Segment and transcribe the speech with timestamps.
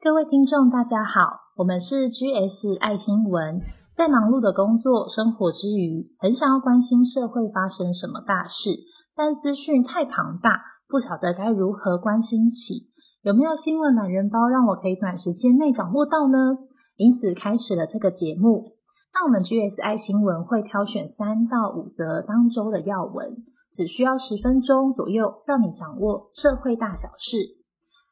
[0.00, 3.62] 各位听众，大家好，我们是 GS 爱新闻。
[3.96, 8.78] 在忙碌的工作生活之余，很想要关心社会发生什么大事，
[9.16, 12.86] 但资讯太庞大，不晓得该如何关心起。
[13.24, 16.58] 有没有新闻懒人包，让我可以短时间内掌握到呢？
[16.96, 18.74] 因此开始了这个节目。
[19.12, 23.38] 那我们 GS 爱新闻会挑选三到五则当周的要闻，
[23.74, 27.57] 只需要十分钟左右，让你掌握社会大小事。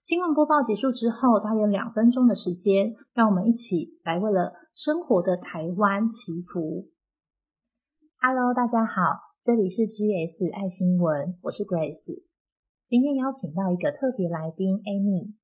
[0.06, 6.86] 新闻播报结束之后，大约两分钟的时间，让我们一起来为了生活的台湾祈福。
[8.20, 9.02] Hello，大家好，
[9.42, 12.22] 这里是 GS 爱新闻，我是 Grace。
[12.88, 15.34] 今天邀请到一个特别来宾 Amy。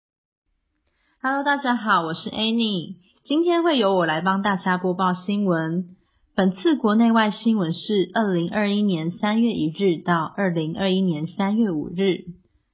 [1.21, 2.99] Hello，大家好，我是 Annie。
[3.25, 5.97] 今天会由我来帮大家播报新闻。
[6.37, 12.27] 本次国内外新闻是二零二一年三月一日到二零二一年三月五日。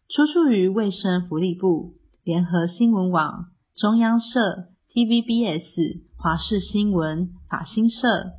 [0.08, 1.92] 出处于卫生福利部、
[2.24, 8.32] 联合新闻网、中央社、TVBS、华视新闻、法新社。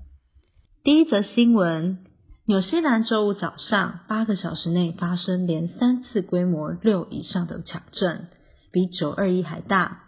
[0.83, 1.99] 第一则新闻：
[2.47, 8.29] 纽西兰周五早上八个小时内发生连三次规模六以上的强震，
[8.71, 10.05] 比九二一还大，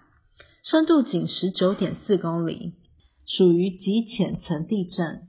[0.63, 2.73] 深度仅十九点四公里，
[3.27, 5.27] 属于极浅层地震。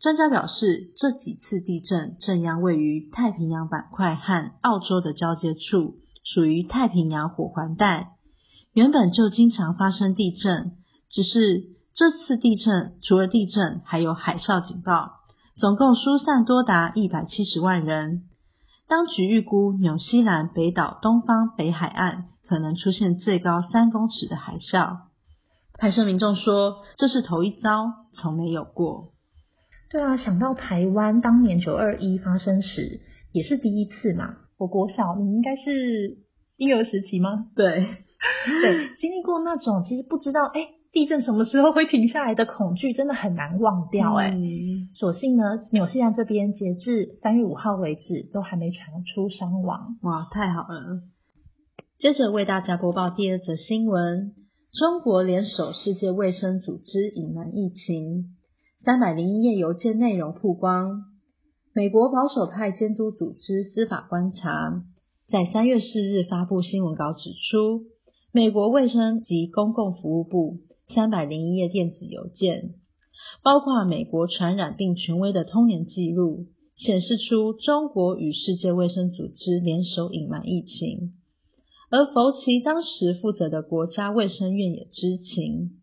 [0.00, 8.12] 专家表示，这几次地震震央位于太平洋板块和澳洲的交接处，属于太平洋火环带。
[8.72, 10.76] 原本就经常发生地震，
[11.10, 15.14] 只是这次地震除了地震，还有海啸警报，
[15.56, 18.22] 总共疏散多达一百七十万人。
[18.86, 24.98] 当局预估，纽西兰北岛东方北海岸可能出现最高三公尺的海啸。
[25.76, 29.10] 拍摄民众说：“这是头一遭，从没有过。”
[29.90, 33.00] 对啊，想到台湾当年九二一发生时，
[33.32, 34.36] 也是第一次嘛。
[34.58, 36.18] 我国小，你应该是
[36.56, 37.46] 婴儿时期吗？
[37.56, 37.86] 对，
[38.62, 40.60] 对，经历过那种其实不知道哎
[40.92, 44.36] 地震什么时候会停下来的恐惧，真的很难忘掉哎。
[44.94, 49.96] 所幸呢，纽西兰这边截至三月五号为止，都还没传出伤亡。
[50.02, 51.00] 哇，太好了！
[51.98, 54.34] 接着为大家播报第二则新闻：
[54.72, 58.34] 中国联手世界卫生组织隐瞒疫情。
[58.84, 61.02] 三百零一页邮件内容曝光，
[61.74, 64.84] 美国保守派监督组织司法观察
[65.28, 67.82] 在三月四日发布新闻稿指出，
[68.32, 70.58] 美国卫生及公共服务部
[70.94, 72.74] 三百零一页电子邮件，
[73.42, 76.46] 包括美国传染病权威的通联记录，
[76.76, 81.14] 显示出中国与世界卫生组织联手隐瞒疫情，
[81.90, 85.77] 而佛奇当时负责的国家卫生院也知情。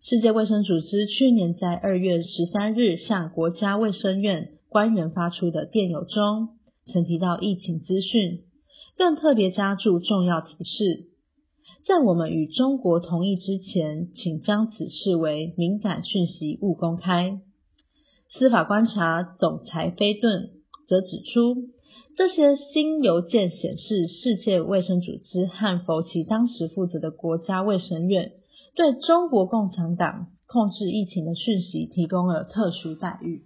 [0.00, 6.50] 世界卫生组织去年在二月十三日向国家卫生院官员发出的电邮中，
[6.86, 8.44] 曾提到疫情资讯，
[8.96, 11.08] 更特别加注重要提示：
[11.84, 17.40] 在我们与中国同意之前，请将此视为敏感讯息，勿公开。
[18.30, 20.50] 司法观察总裁菲顿
[20.86, 21.70] 则指出，
[22.14, 28.32] 这些新邮件显示，世界卫生组织和佛奇当时负责的国家卫生院。
[28.74, 33.42] 对中国共产党控制疫情的讯息提供了特殊待遇。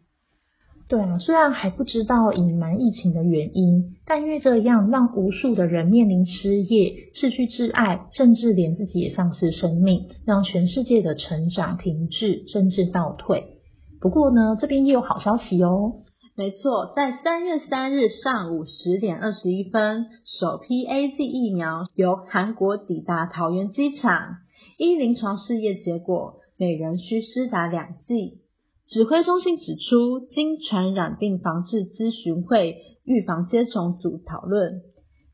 [0.88, 13.58] 对啊，虽然还不知道隐瞒疫情的原因，但因为这样让无数的人面临失业、失去挚爱，甚至连自己也丧失生命，让全世界的成长停滞甚至倒退。
[14.00, 16.02] 不过呢，这边也有好消息哦。
[16.34, 20.06] 没错，在三月三日上午十点二十一分，
[20.40, 24.36] 首批 A Z 疫苗由韩国抵达桃园机场。
[24.78, 28.40] 依临床试验结果，每人需施打两剂。
[28.86, 34.82] 指挥中心指出，经传染病防治咨询会预防接种组讨论，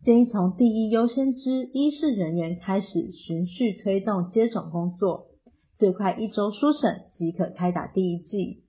[0.04, 5.28] 建议从第一优先之医事人员开始循序推动接种工作，
[5.76, 8.62] 最快一周书审即可开打第一剂。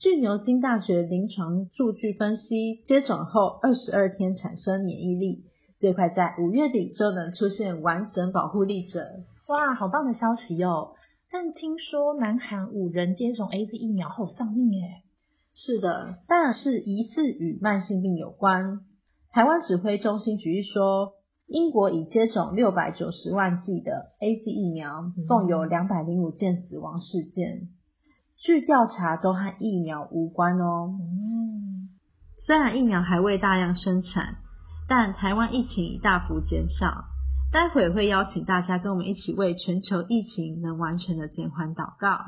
[0.00, 5.44] 据牛津大学临床数据分析，接种后二十二天产生免疫力，
[5.78, 9.00] 最快在五月底就能出现完整保护力者。
[9.52, 10.94] 哇，好棒的消息哦！
[11.30, 15.02] 但听说南韩五人接种 A Z 疫苗后丧命诶。
[15.54, 18.80] 是的，当然是疑似与慢性病有关。
[19.30, 21.12] 台湾指挥中心举例说，
[21.46, 27.68] 英国已接种六百九十万剂的 A Z 疫苗，共有两百零五件死亡事件。
[28.38, 30.98] 据调查，都和疫苗无关哦。
[30.98, 31.90] 嗯，
[32.46, 34.36] 虽然疫苗还未大量生产，
[34.88, 37.11] 但台湾疫情已大幅减少。
[37.52, 42.18] 待会会邀请大家跟我们一起为全球疫情能完全的减缓祷告。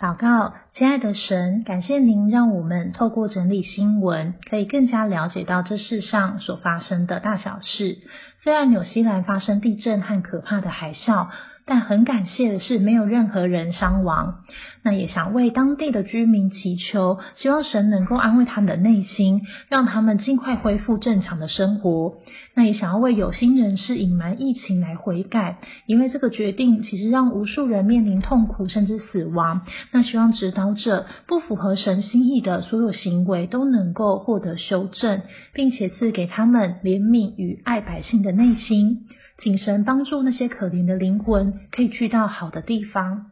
[0.00, 7.98] 祷告，亲爱的神，感谢您让我们透过整理新闻，可以更加了解到这世上所发生的大小事。
[8.40, 11.28] 虽然纽西兰发生地震和可怕的海啸。
[11.64, 14.40] 但很感谢的是，没有任何人伤亡。
[14.82, 22.14] 那也想为当地的居民祈求，希望神能够安慰他们的内心，让他们尽快恢复正常的生活。
[22.54, 29.62] 那也想要为有心人士隐瞒疫情来悔改，因为这个决定其实让无数人面临痛苦甚至死亡。
[29.92, 35.22] 那希望指导者不符合神心意的所有行为都能够获得修正，
[35.54, 39.06] 并且赐给他们怜悯与爱百姓的内心。
[39.42, 43.26] 请神帮助那些可怜的灵魂可以去到好的地方，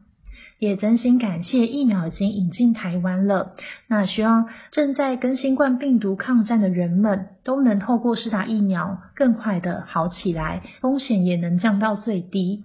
[0.58, 3.54] 也真心感谢疫苗已经引进台湾了。
[3.86, 12.64] 那希望正在跟新冠病毒抗战的人们都能透过施打疫苗更快的好起来，风险也能降到最低。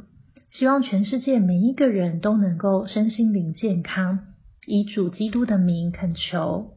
[0.51, 4.19] 希望全世界每一个人都能够身心灵健康，
[4.65, 6.71] 以主基督的名恳求。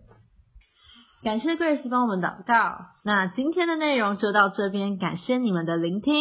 [1.23, 2.87] 感谢 Grace 帮我们祷告。
[3.05, 6.15] 那今天的内容就到这边，感谢你们的聆听。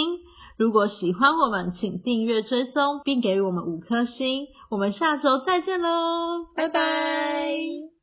[0.57, 4.47] 如果喜欢我们，请订阅追踪，并给我们五颗星。
[4.69, 7.96] 我们下周再见喽，拜拜。